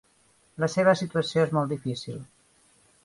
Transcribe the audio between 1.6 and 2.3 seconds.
difícil.